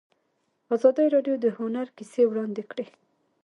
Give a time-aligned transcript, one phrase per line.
[0.75, 2.85] ازادي راډیو د هنر کیسې وړاندې کړي.